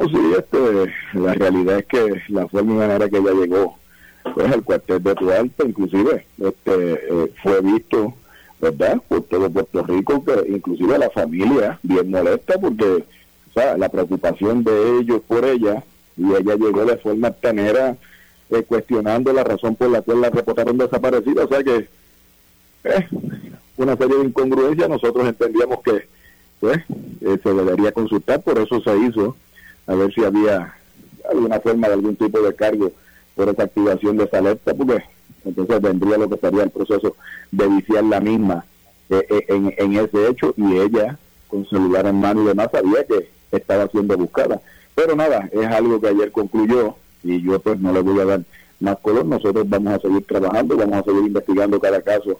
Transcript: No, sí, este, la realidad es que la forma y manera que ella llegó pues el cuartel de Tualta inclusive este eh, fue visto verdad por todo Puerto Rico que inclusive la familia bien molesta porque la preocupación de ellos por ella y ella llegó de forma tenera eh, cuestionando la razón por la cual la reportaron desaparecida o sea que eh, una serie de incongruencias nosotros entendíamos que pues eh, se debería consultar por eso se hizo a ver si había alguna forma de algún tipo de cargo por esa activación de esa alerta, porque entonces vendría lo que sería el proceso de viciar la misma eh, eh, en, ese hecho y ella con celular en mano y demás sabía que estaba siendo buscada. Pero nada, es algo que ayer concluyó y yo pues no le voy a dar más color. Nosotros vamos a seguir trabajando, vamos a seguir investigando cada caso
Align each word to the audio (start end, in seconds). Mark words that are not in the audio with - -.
No, 0.00 0.08
sí, 0.08 0.34
este, 0.38 0.94
la 1.18 1.34
realidad 1.34 1.78
es 1.78 1.86
que 1.86 2.22
la 2.28 2.48
forma 2.48 2.72
y 2.72 2.76
manera 2.76 3.08
que 3.08 3.18
ella 3.18 3.32
llegó 3.32 3.76
pues 4.34 4.50
el 4.52 4.62
cuartel 4.62 5.02
de 5.02 5.14
Tualta 5.14 5.64
inclusive 5.66 6.26
este 6.38 6.92
eh, 6.92 7.32
fue 7.42 7.60
visto 7.60 8.14
verdad 8.60 9.00
por 9.08 9.22
todo 9.24 9.50
Puerto 9.50 9.82
Rico 9.82 10.24
que 10.24 10.52
inclusive 10.52 10.98
la 10.98 11.10
familia 11.10 11.78
bien 11.82 12.10
molesta 12.10 12.58
porque 12.58 13.04
la 13.76 13.88
preocupación 13.88 14.64
de 14.64 15.00
ellos 15.00 15.20
por 15.26 15.44
ella 15.44 15.82
y 16.16 16.24
ella 16.24 16.54
llegó 16.54 16.84
de 16.84 16.96
forma 16.98 17.30
tenera 17.30 17.96
eh, 18.50 18.62
cuestionando 18.62 19.32
la 19.32 19.44
razón 19.44 19.76
por 19.76 19.90
la 19.90 20.00
cual 20.00 20.22
la 20.22 20.30
reportaron 20.30 20.78
desaparecida 20.78 21.44
o 21.44 21.48
sea 21.48 21.62
que 21.62 21.88
eh, 22.84 23.08
una 23.76 23.96
serie 23.96 24.16
de 24.16 24.24
incongruencias 24.24 24.88
nosotros 24.88 25.26
entendíamos 25.28 25.80
que 25.82 26.06
pues 26.58 26.78
eh, 27.20 27.38
se 27.42 27.52
debería 27.52 27.92
consultar 27.92 28.40
por 28.42 28.58
eso 28.58 28.80
se 28.80 28.96
hizo 28.98 29.36
a 29.90 29.94
ver 29.96 30.14
si 30.14 30.24
había 30.24 30.72
alguna 31.28 31.58
forma 31.58 31.88
de 31.88 31.94
algún 31.94 32.14
tipo 32.14 32.40
de 32.40 32.54
cargo 32.54 32.92
por 33.34 33.48
esa 33.48 33.64
activación 33.64 34.16
de 34.16 34.24
esa 34.24 34.38
alerta, 34.38 34.72
porque 34.72 35.02
entonces 35.44 35.80
vendría 35.80 36.16
lo 36.16 36.30
que 36.30 36.36
sería 36.36 36.62
el 36.62 36.70
proceso 36.70 37.16
de 37.50 37.66
viciar 37.66 38.04
la 38.04 38.20
misma 38.20 38.64
eh, 39.08 39.26
eh, 39.28 39.74
en, 39.78 39.96
ese 39.96 40.28
hecho 40.28 40.54
y 40.56 40.76
ella 40.78 41.18
con 41.48 41.66
celular 41.66 42.06
en 42.06 42.20
mano 42.20 42.42
y 42.42 42.46
demás 42.46 42.68
sabía 42.70 43.04
que 43.04 43.28
estaba 43.50 43.88
siendo 43.88 44.16
buscada. 44.16 44.60
Pero 44.94 45.16
nada, 45.16 45.48
es 45.50 45.66
algo 45.66 46.00
que 46.00 46.08
ayer 46.08 46.30
concluyó 46.30 46.94
y 47.24 47.42
yo 47.42 47.58
pues 47.58 47.80
no 47.80 47.92
le 47.92 48.00
voy 48.00 48.20
a 48.20 48.26
dar 48.26 48.42
más 48.78 48.96
color. 49.00 49.26
Nosotros 49.26 49.68
vamos 49.68 49.94
a 49.94 49.98
seguir 49.98 50.24
trabajando, 50.24 50.76
vamos 50.76 50.98
a 50.98 51.02
seguir 51.02 51.26
investigando 51.26 51.80
cada 51.80 52.00
caso 52.00 52.38